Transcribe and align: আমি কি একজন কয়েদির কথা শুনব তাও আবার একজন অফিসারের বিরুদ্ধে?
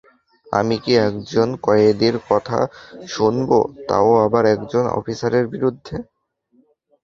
আমি 0.47 0.75
কি 0.83 0.93
একজন 1.07 1.47
কয়েদির 1.63 2.15
কথা 2.29 2.59
শুনব 3.07 3.49
তাও 3.89 4.11
আবার 4.25 4.43
একজন 4.55 4.83
অফিসারের 4.99 5.45
বিরুদ্ধে? 5.47 5.95